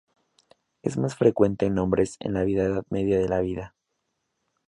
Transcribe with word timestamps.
Es 0.81 0.97
más 0.97 1.15
frecuente 1.15 1.67
en 1.67 1.77
hombres 1.77 2.15
en 2.21 2.33
la 2.33 2.41
edad 2.41 2.83
media 2.89 3.19
de 3.19 3.29
la 3.29 3.39
vida. 3.41 3.75